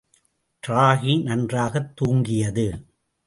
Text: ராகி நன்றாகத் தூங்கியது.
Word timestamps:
ராகி 0.67 1.21
நன்றாகத் 1.23 1.93
தூங்கியது. 2.01 2.67